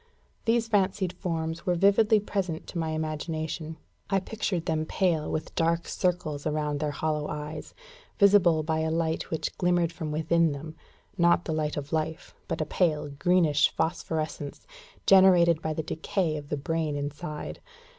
[0.45, 3.77] These fancied forms were vividly present to my imagination.
[4.09, 7.75] I pictured them pale, with dark circles around their hollow eyes,
[8.17, 10.75] visible by a light which glimmered within them;
[11.19, 14.65] not the light of life, but a pale, greenish phosphorescence,
[15.05, 17.61] generated by the decay of the brain inside.